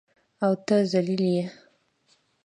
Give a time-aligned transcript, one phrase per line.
[0.45, 1.45] او ته ذلیل یې.